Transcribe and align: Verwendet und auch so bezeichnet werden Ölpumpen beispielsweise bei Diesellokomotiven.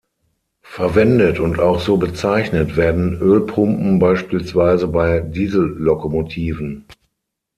Verwendet 0.65 1.39
und 1.39 1.59
auch 1.59 1.79
so 1.79 1.97
bezeichnet 1.97 2.75
werden 2.75 3.19
Ölpumpen 3.21 3.99
beispielsweise 3.99 4.87
bei 4.87 5.19
Diesellokomotiven. 5.19 6.85